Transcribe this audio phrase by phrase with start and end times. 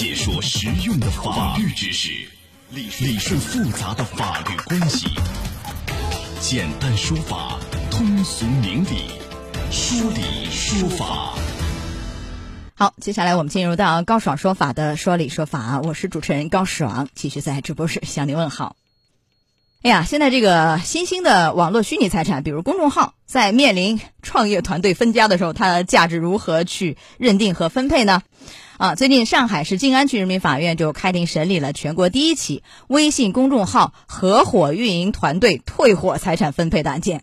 [0.00, 2.08] 解说实用的法律知识，
[2.70, 5.06] 理理顺复杂的法律关系，
[6.40, 7.58] 简单说法，
[7.90, 9.10] 通俗明理，
[9.70, 11.34] 说理说法。
[12.74, 18.76] 好，接下来我们进入到高爽说法的说理说法，我是主持人高爽，继续在直播室向您问好。
[19.82, 28.22] 哎呀，现在这个新兴的网络虚拟财产，比如公众号，在面临创业团队分家的时候，它的价值如何去认定和分配呢？
[28.76, 37.22] 啊，最近上海市静安区人民法院就开庭审理了全国第一起微信公众号合伙运营团队退伙财产分配的案件。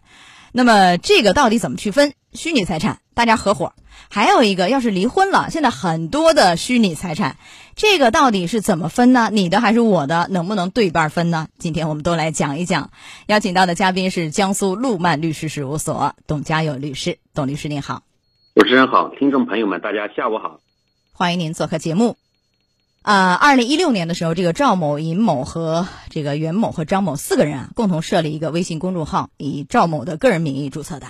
[0.53, 2.13] 那么这个到底怎么区分？
[2.33, 3.73] 虚拟财产大家合伙，
[4.09, 7.37] 还有一个要是离婚了，现在很多的虚拟财产，
[7.75, 9.29] 这个到底是怎么分呢？
[9.31, 10.27] 你的还是我的？
[10.29, 11.47] 能不能对半分呢？
[11.57, 12.91] 今天我们都来讲一讲。
[13.25, 18.03] 邀请到的嘉宾是江苏路曼律师事务所董家友律师，董律师您好。
[18.55, 20.59] 主持人好，听众朋友们大家下午好。
[21.13, 22.17] 欢迎您做客节目。
[23.01, 31.07] 啊，二零一六年的时候，这个赵某、尹某和这个袁某和张某四个人啊，共同设立一个微信公众号，以赵某的个人名义注册的，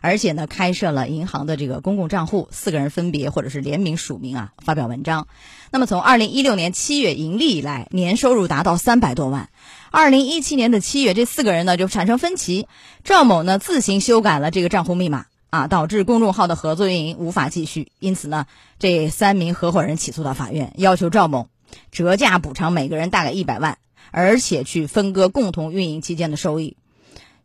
[0.00, 5.28] 而且呢，开设了银行的这个公共账户，四个人分别或者是联名署名啊，发表文章。
[5.70, 9.48] 那么从二零一六年七月盈利以来，年收入达到三百多万。
[9.90, 12.66] 二零一七年的七月，这四个人呢就产生分歧，
[13.04, 15.26] 赵某呢自行修改了这个账户密码。
[15.50, 18.46] 啊，导致公众号的合作运营无法继续，因此呢，
[18.80, 21.46] 这三名合伙人起诉到法院，要求赵某
[21.92, 23.78] 折价补偿每个人大概一百万，
[24.10, 26.76] 而且去分割共同运营期间的收益。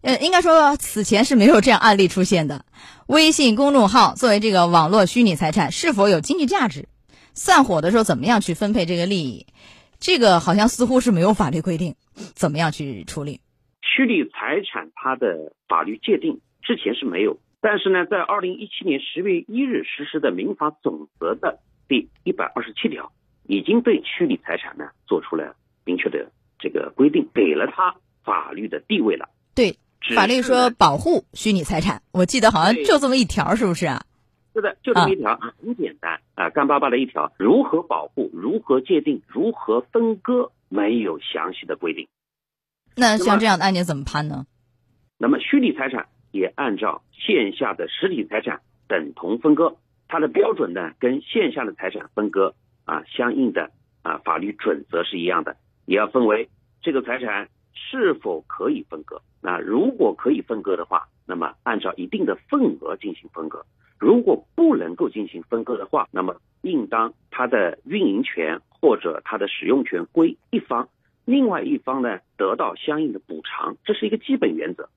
[0.01, 2.65] 呃，应该说此前是没有这样案例出现的。
[3.07, 6.87] 微信公众号作为这个网络虚拟财产，是否有经济价值？
[7.33, 9.45] 散伙的时候怎么样去分配这个利益？
[9.99, 13.41] 这个好像似乎是没有法律规定，怎么样去处理？
[13.81, 17.37] 虚拟财产它的法律界定之前是没有。
[17.59, 23.11] 但是呢，在二零一七年十月一日实施的民法总则的第一百二十七条，
[23.45, 29.27] 已经对虚拟财产呢做出了明确的这个规定，给了它法律的地位了。
[29.55, 29.75] 对，
[30.15, 34.03] 法律说保护虚拟财产，我记得好像就这么一条，是不是啊？
[34.53, 37.31] 是的，就这么一条，很简单啊，干巴巴的一条。
[37.37, 38.29] 如何保护？
[38.33, 39.21] 如何界定？
[39.27, 40.51] 如何分割？
[40.69, 42.07] 没有详细的规定。
[42.95, 44.45] 那像这样的案件怎么判呢？
[45.17, 46.07] 那么虚拟财产。
[46.31, 52.53] 也按照线下的实体财产等同分割，它的标准呢跟线下的财产分割
[52.85, 53.71] 啊相应的
[54.03, 55.57] 啊法律准则是一样的，
[55.87, 56.47] 也要分为
[56.83, 59.21] 这个财产是否可以分割。
[59.41, 63.59] 那如果可以分割的话，那么按照一定的份额进行分割；
[63.97, 70.89] 如果不能够进行分割的话，那么应当它的运营权或者它的使用权归一方，
[71.23, 74.89] 另外一方呢得到相应的补偿，这是一个基本原则。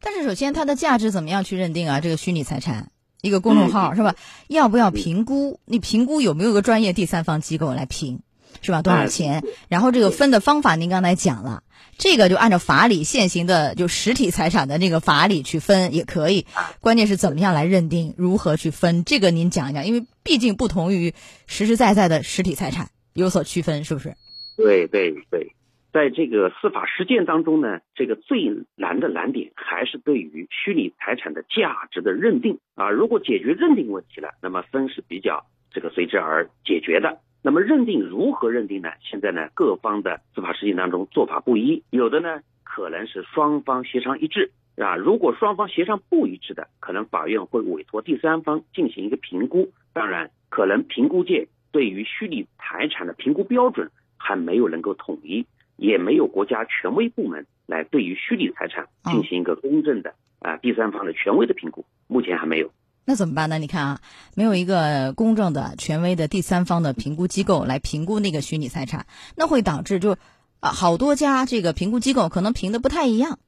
[0.00, 2.00] 但是首先，它的价值怎么样去认定啊？
[2.00, 2.90] 这个虚拟财产，
[3.22, 4.14] 一个公众号是吧？
[4.48, 5.58] 要不要评估？
[5.64, 8.20] 你评估有没有个专业第三方机构来评，
[8.62, 8.82] 是吧？
[8.82, 9.42] 多少钱？
[9.68, 11.62] 然后这个分的方法，您刚才讲了，
[11.98, 16.46] 这个就按照法理现行的就实体财产的那个法理去分也可以。
[16.80, 19.04] 关键是怎么样来认定，如何去分？
[19.04, 21.14] 这个您讲一讲，因为毕竟不同于
[21.46, 24.14] 实实在在的实体财产有所区分，是不是？
[24.56, 25.52] 对对对。
[25.92, 32.90] 在这个司法实践当中呢，这个最难的难点还是对于虚拟财产的价值的认定啊。
[32.90, 37.20] 如果解决认定问题了，那么分是比较这个随之而解决的。
[37.46, 38.90] 那么认定如何认定呢？
[39.00, 44.96] 现在呢，各方的司法实践当中做法不一，有的呢可能是双方协商一致啊。
[44.96, 49.70] 如果双方协商不一致的，可能法院会委托第三方进行一个评估。
[49.92, 55.46] 当然，可能评估界对于虚拟财产的评估标准还没有能够统一。
[55.76, 62.72] 也没有国家权威部门来对于虚拟财产进行一个公正的啊第三方的权威的评估，目前还没有。
[63.06, 63.58] 那怎么办呢？
[63.58, 64.00] 你看啊，
[64.34, 69.06] 没有一个公正的权威的第三方的评估机构来评估那个虚拟财产，
[69.36, 70.18] 那会导致就
[70.60, 73.38] 啊好多家这个评估机构可能评的不太一样，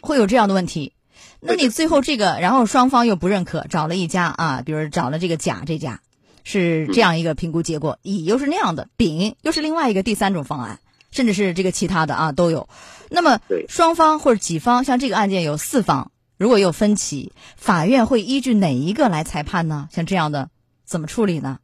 [0.00, 0.94] 会有这样的问题。
[1.38, 6.00] 那你最后这个，然后双方又不认可，找了一家啊，比如找了这个甲这家，
[6.42, 10.80] 是这样一个评估结果，乙又是那样的，丙又是另外一个第三种方案。
[11.10, 12.70] 甚至是这个其他的啊都有，
[13.10, 16.10] 那么双方或者几方，像这个案件有四方，
[16.42, 19.86] 如果有分歧，法院会依据哪一个来裁判呢？
[19.90, 20.50] 像这样的
[20.82, 21.60] 怎么处理呢？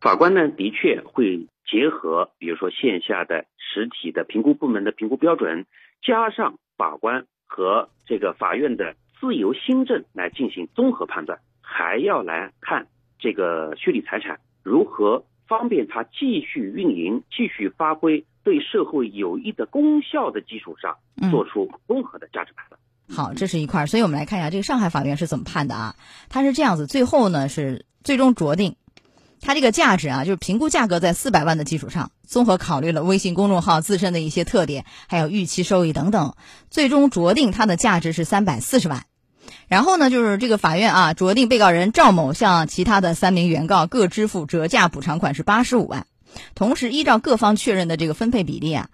[0.00, 5.66] 法官呢的确会结合，比如说线下的实体的评估部门的评估标准，
[6.00, 12.86] 加上法官和这个法院的自由心证来进行综合判断，还要来看
[13.18, 18.24] 这个虚拟财产如何方便他继续运营、继续发挥。
[18.42, 20.96] 对社会有益的功效的基础上，
[21.30, 22.79] 做出综合的价值判断。
[23.12, 25.96] 好，这是一块儿，所以我们来看一下这个上海法院是怎么判的啊？
[26.28, 28.76] 它是这样子，最后呢是最终酌定，
[29.40, 36.34] 它这个价值啊，就是评估价格在四百万的基础上，综合考虑了微信公众号自身的一些特点，还有预期收益等等，
[36.70, 39.04] 最终酌定它的价值是三百四十万。
[39.66, 46.06] 然后呢，就是这个法院啊，酌定被告人赵某向其他的三名原告各支付折价补偿款是八十五万，
[46.54, 48.88] 同时依照各方确认的这个分配比例啊，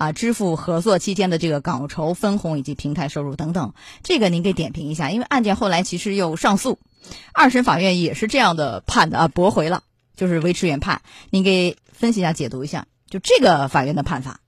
[0.00, 3.74] 啊支付合作期间的这个稿酬、分红以及平台收入等等。
[4.02, 6.78] 这个您给点评一下，因为案件后来其实又上诉，
[7.34, 9.82] 二审法院也是这样的判的啊，驳回了。
[10.16, 11.00] 就是维持原判，
[11.30, 14.40] 您给分析一下、解读一下，就这个法院的判罚。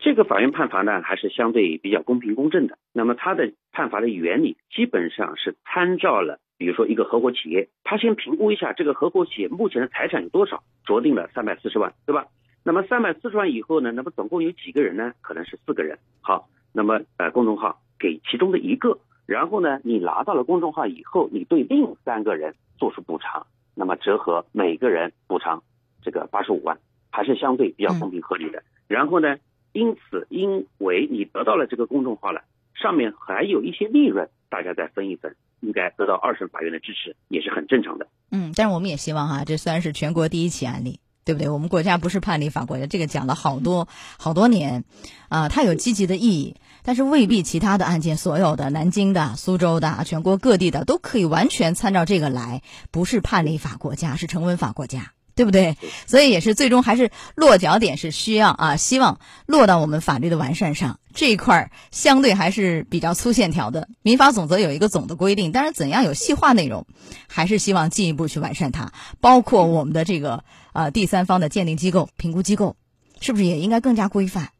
[0.00, 2.78] 这个法院判罚呢，还是相对比较公平公正的。
[2.92, 12.26] 那么它的判罚的原理基本上是参照了，比如说一个合伙企业，他先评估一下这个合伙企业目前的财产有多少，酌定了三百四十万，对吧？
[12.62, 15.12] 那么三百四十万以后呢，那么总共有几个人呢？
[15.20, 15.98] 可能是四个人。
[16.20, 23.46] 好，那么呃，公众号给其中的一个，然后呢，你拿到了公众号以后，你对另三个人做出补偿。
[23.74, 25.62] 那么折合每个人补偿
[26.02, 26.78] 这个八十五万，
[27.10, 28.62] 还是相对比较公平合理的。
[28.88, 29.38] 然后呢，
[29.72, 32.42] 因此因为你得到了这个公众号了，
[32.74, 38.06] 上面还有一些利润，大家再分一分，应该得到二审法院的支持，也是很正常的。
[38.32, 41.00] 嗯，但是我们也希望哈，这虽然是全国第一起案例。
[41.30, 41.48] 对不对？
[41.48, 43.86] 我们国家不是判例法国家，这个讲了好多
[44.18, 44.82] 好多年，
[45.28, 55.12] 啊，它有积极的意义，但是未必其他的案件，所有的南京的、苏州的、全国各地的都可以完全参照这个来，不是判例法国家，是成文法国家。
[55.40, 55.78] 对不对？
[56.06, 63.88] 所以也是最终还是落脚点是需要啊，希望落到我们法律的完善上这一块儿，相对还是比较粗线条的。
[64.02, 66.86] 民法总则有一个总的规定，但是怎样有细化内容，
[67.26, 68.92] 还是希望进一步去完善它。
[69.22, 70.44] 包括我们的这个
[70.74, 72.76] 呃第三方的鉴定机构、评估机构，
[73.22, 74.50] 是不是也应该更加规范？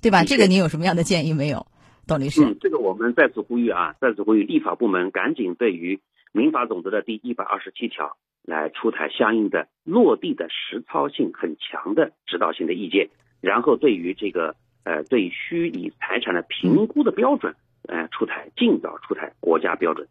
[0.00, 0.22] 对吧？
[0.22, 1.66] 这个你有什么样的建议没有，
[2.06, 2.44] 董律师？
[2.44, 5.98] 嗯，这个我们再次呼吁啊，再次呼吁立法部门赶紧对于
[6.30, 8.16] 民法总则的第一百二十七条。
[8.48, 13.10] 来出台相应的落地的实操性很强的指导性的意见，
[13.42, 17.54] 然后对于这个呃对虚拟财产的评估的标准，
[17.86, 20.08] 呃出台尽早出台国家标准。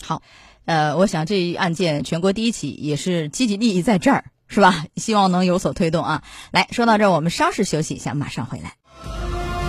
[0.00, 0.22] 好，
[0.64, 4.84] 呃，我想这一案件全国第一起也是积极利益在这儿，是吧？
[4.94, 6.22] 希望能有所推动啊。
[6.52, 8.74] 来说到这儿，我们稍事休息一下，马上回来。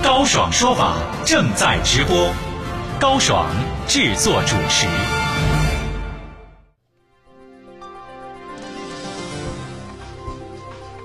[0.04, 2.31] 高爽说法正在直播，
[3.00, 3.50] 高爽
[3.88, 4.88] 制作主持。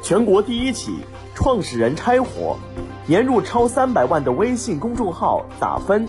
[0.09, 1.01] 全国第一起
[1.35, 2.59] 创始人拆伙，
[3.07, 6.09] 年入超三百万的微信公众号打分？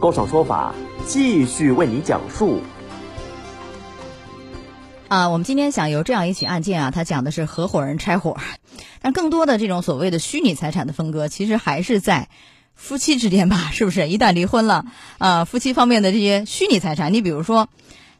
[0.00, 0.74] 高爽说法
[1.06, 2.62] 继续为你讲述。
[5.08, 8.38] 啊，我们今天想由这样一起案件啊，它讲的是合伙人拆伙，
[9.02, 12.30] 但更多的这种所谓的虚拟财产的分割，其实还是在
[12.74, 13.68] 夫妻之间吧？
[13.76, 14.08] 是不是？
[14.08, 14.86] 一旦离婚了
[15.18, 17.68] 啊，夫妻方面的这些虚拟财产，你比如说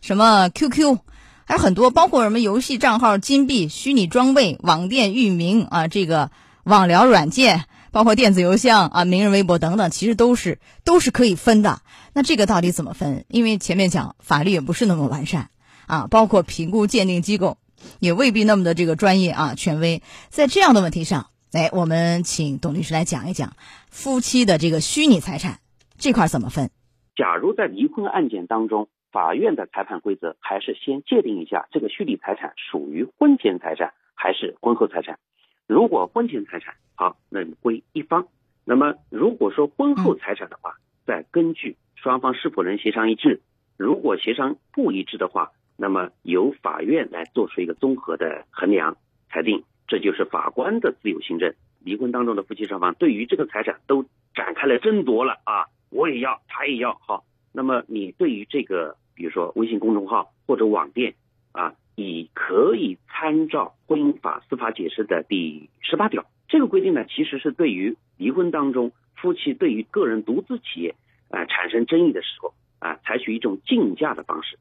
[0.03, 0.99] 什么 QQ。
[1.44, 6.31] 还有很多，包括什么游戏账号、金币、虚拟装备、网店域名啊，这个
[6.65, 11.81] 网聊软件，包括电子邮箱啊、名人微博等等，其实都是都是可以分的。
[12.15, 13.25] 那这个到底怎么分？
[13.29, 15.50] 因为前面讲法律也不是那么完善
[15.87, 17.59] 啊，包括评估鉴定机构
[17.99, 20.03] 也未必那么的这个专业啊、权威。
[20.31, 23.55] 在这样的问题上，哎，我们请董律师来讲一讲
[23.91, 25.59] 夫妻的这个虚拟财产
[25.99, 26.71] 这块怎么分。
[27.17, 28.89] 假如在离婚案件当中。
[29.12, 35.19] 法院的裁判规则还是先界定一下这个虚拟财产属于婚前财产还是婚后财产。
[35.67, 38.22] 如果婚前财产，好，那归一方；
[38.65, 43.43] 那么如果说婚后财产的话，再根据双方是否能协商一致。
[43.77, 48.96] 如果协商不一致的话，那么由法院来做出一个综合的衡量
[49.29, 49.63] 裁定。
[49.87, 51.55] 这就是法官的自由行政。
[51.81, 58.96] 离婚当中的夫妻双方对于这个财产都展开了争夺了啊，我也要，他也要，好，那么你对于这个。
[59.15, 61.15] 比如说微信公众号或者网店
[61.53, 70.95] 啊，以可以参照婚姻法司法解释的第十八条，这个规定呢，其实是对于离婚当中夫妻对于个人独资企业
[71.31, 74.59] 啊产生争议的时候啊，采取一种竞价的方式，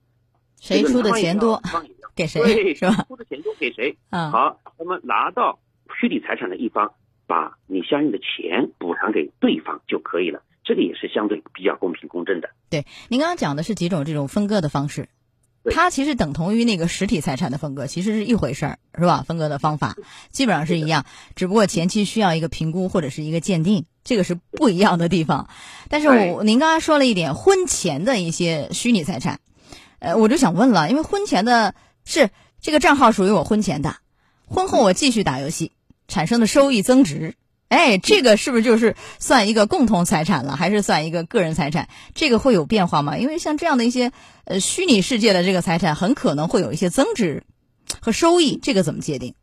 [0.57, 1.61] 谁出的钱多
[2.15, 2.41] 给谁
[2.75, 3.05] 是吧？
[3.07, 3.97] 出的钱多给谁？
[4.09, 5.59] 嗯，好，那么拿到
[5.99, 6.93] 虚拟财产的一方，
[7.25, 10.43] 把你相应的钱补偿给对方就可以了。
[10.71, 12.49] 这个也是相对比较公平公正的。
[12.69, 15.09] 对，您刚刚讲的是几种这种分割的方式，
[15.69, 19.25] 它其实等同于那个实体财产的分割，其实是一回事儿，是吧？
[19.27, 19.97] 分割的方法
[20.29, 25.49] 基本上是一样，只不过前期需要一个评估或者是一个鉴定，这个是不一样的地方。
[25.89, 29.41] 但是我您刚刚说了一点婚前的一些虚拟财产，
[29.99, 31.75] 呃，我就想问了，因为婚前的
[32.05, 32.29] 是
[32.61, 33.97] 这个账号属于我婚前的，
[34.47, 35.73] 婚后我继续打游戏
[36.07, 37.35] 产生的收益增值。
[37.71, 41.87] 哎，这个是不是就是算一个共同财产了，还是算一个个人财产？
[42.13, 43.17] 这个会有变化吗？
[43.17, 44.11] 因为像这样的一些
[44.43, 47.43] 呃虚拟世界的这个财产，很可能会有一些增值，
[48.01, 49.35] 和收益，这个怎么界定？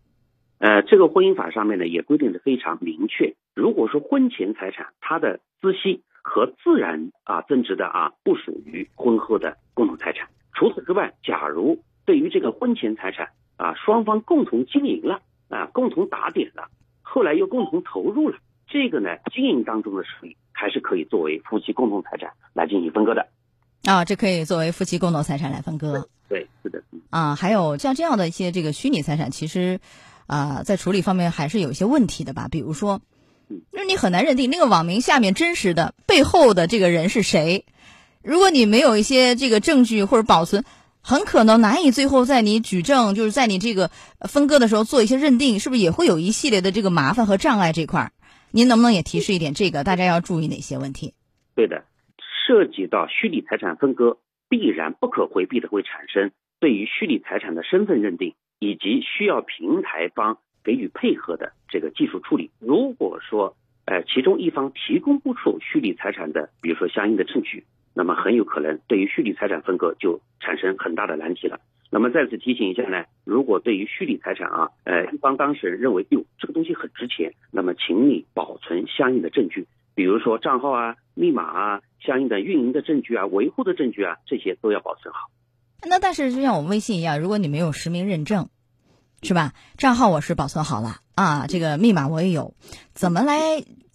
[0.59, 3.35] 呃，这个婚姻法上面呢也规定的非常明确。
[3.55, 10.29] 如果说婚前财产它的孳息和自然啊增值的啊不属于婚后的共同财产。
[10.53, 16.69] 除此之外，假如对于这个婚前财产啊双方共同经营了啊共同打点了，
[17.11, 18.39] 后来又共同投入了，
[18.69, 23.29] 这个呢经营当中的收益还是可以作为夫妻共同财产来进行分割的。
[23.85, 26.09] 啊，这可以作为夫妻共同财产来分割。
[26.29, 26.83] 对，是的。
[27.11, 29.81] 啊，还有像这样的一些这个虚拟财产，其实。
[30.29, 32.49] 啊，在处理方面还是有一些问题的吧？
[32.51, 33.01] 比如说，
[33.73, 37.65] 就是你很难认定那个网名下面真实的背后的这个人是谁。
[38.23, 40.67] 如果你没有一些这个证据或者保存，
[41.09, 43.89] 很可能难以最后在你举证，就是在你这个
[44.29, 47.73] 分割的时候做一些认定，是不是也会有一系列的这个麻烦和障碍？
[47.73, 48.13] 这块儿，
[48.53, 51.15] 您能不能也提示一点，这个大家要注意哪些问题？
[51.55, 51.85] 对的，
[52.47, 54.19] 涉及到虚拟财产分割，
[54.51, 58.35] 必然不可回避的会产生对于虚拟财产的身份认定。
[58.61, 62.51] 以及需要平台方给予配合的这个技术处理。
[62.59, 67.65] 如果说，呃，其中一方提供不出虚拟财产的，比如说相应的证据，
[67.99, 71.59] 那么很有可能对于虚拟财产分割就产生很大的难题了。
[71.91, 85.29] 那么再次提醒一下呢，如果对于虚拟财产啊，呃，一方当事人认为哟这个东西很值钱，那么请你保存相应的证据，比如说账号啊、密码啊、相应的运营的证据啊、维护的证据啊，这些都要保存好。
[85.83, 88.49] 那但是就像我们微信一样，如果你没有实名认证，
[89.23, 89.55] 是吧？
[89.77, 92.55] 账号我是保存好了啊，这个密码我也有，
[92.93, 93.35] 怎么来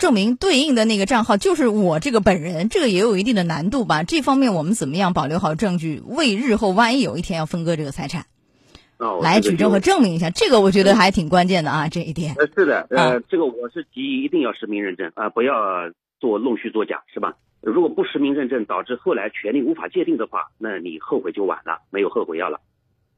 [0.04, 2.68] 证明对应的那个账号就是我这个本人？
[2.68, 4.04] 这个也有一定的难度吧？
[4.04, 8.26] 这方面我们怎么样保留好证据，为日后万一有一天要分割这个财产，
[8.98, 10.30] 哦来举证和证明一下？
[10.30, 12.36] 这个我觉得还挺关键的啊，这一点。
[12.36, 15.56] 呃，是的，呃，这个我是提议一定要实名认证啊，不要
[16.20, 17.36] 做弄虚作假，是吧？
[17.62, 22.60] 如果不实名认证，导致后来权利无法界定的话，那你后悔就晚了，没有后悔药了。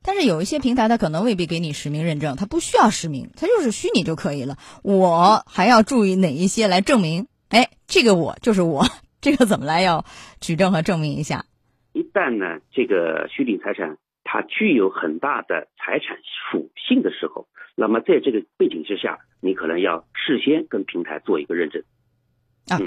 [0.05, 4.57] 但是有一些平台，它可能未必给你实名认证，它不需要实名，它就是虚拟就可以了。
[4.83, 7.27] 我还要注意哪一些来证明？
[7.49, 8.85] 哎，这个我就是我，
[9.19, 10.05] 这个怎么来要
[10.39, 11.45] 举证和证明一下？
[11.93, 16.17] 一旦呢，这个虚拟财产它具有很大的财产
[16.51, 21.81] 属性的时候，那么在这个背景之下，你可能要事先跟平台做一个认证。
[22.67, 22.79] 啊。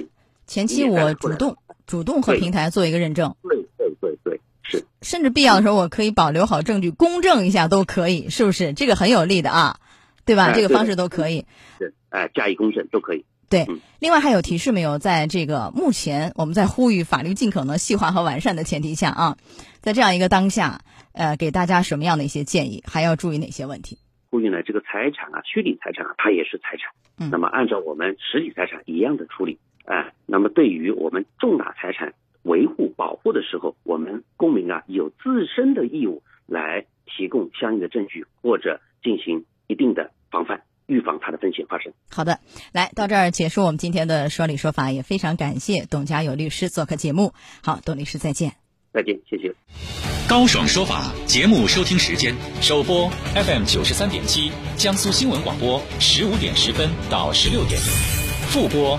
[0.48, 4.84] 前期我主动主动和平台做一个认证，对对对对，是。
[5.02, 8.72] 甚至必要的时候，我可以保留好证据，公证一下都可以，是不是？
[8.72, 9.78] 这个很有利的啊，
[10.24, 10.52] 对吧？
[10.52, 11.44] 这个方式都可以。
[11.78, 13.26] 是，哎，加以公证都可以。
[13.50, 13.66] 对，
[13.98, 14.98] 另外还有提示没有？
[14.98, 19.36] 在这个目前我们在呼吁法律尽可能细化和完善的前提下啊，
[19.80, 20.80] 在这样一个当下，
[21.12, 22.82] 呃，给大家什么样的一些建议？
[22.86, 23.98] 还要注意哪些问题？
[24.30, 26.90] 呼吁呢，这个财产啊，虚拟财产啊，它也是财产。
[27.18, 27.28] 嗯。
[27.30, 29.58] 那么按照我们实体财产一样的处理。
[29.88, 41.90] 哎，那么对于我们重大财产维护保护的时候，我们公民啊有自身的义务来提供相应的证据，或者进行一定的防范，预防它的风险发生。
[42.10, 42.38] 好的，
[42.72, 47.32] 来到这儿结束我们今天的说理说法，也非常感谢董家友律师做客节目。
[47.62, 48.52] 好，董律师再见。
[48.92, 49.54] 再见，谢谢。
[50.28, 57.80] 高爽说法节目收听时间：首播 FM 九十三点七，江苏新闻广播十五点十分到十六点，
[58.50, 58.98] 复播。